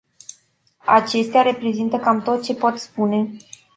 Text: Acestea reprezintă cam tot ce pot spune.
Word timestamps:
Acestea 0.85 1.41
reprezintă 1.41 1.97
cam 1.97 2.21
tot 2.21 2.43
ce 2.43 2.55
pot 2.55 2.77
spune. 2.77 3.29